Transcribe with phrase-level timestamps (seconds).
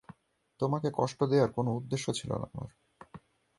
[0.59, 2.71] তোমকে কষ্ট দেয়ার কোনো উদ্দেশ্য ছিলো না আমার।